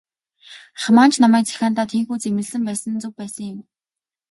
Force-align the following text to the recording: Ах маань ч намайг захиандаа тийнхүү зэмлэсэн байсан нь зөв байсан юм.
Ах 0.77 0.85
маань 0.95 1.13
ч 1.13 1.15
намайг 1.23 1.45
захиандаа 1.47 1.85
тийнхүү 1.91 2.17
зэмлэсэн 2.21 2.61
байсан 2.65 2.91
нь 2.93 3.01
зөв 3.03 3.13
байсан 3.19 3.43
юм. 3.53 3.59